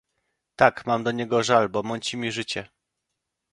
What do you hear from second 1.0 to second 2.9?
do niego żal, bo mąci mi życie."